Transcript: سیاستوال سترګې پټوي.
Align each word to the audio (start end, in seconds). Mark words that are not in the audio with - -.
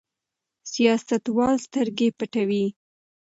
سیاستوال 0.71 1.55
سترګې 1.65 2.07
پټوي. 2.19 2.65